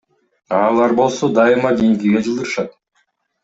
[0.53, 2.77] А алар болсо дайыма кийинкиге жылдырышат.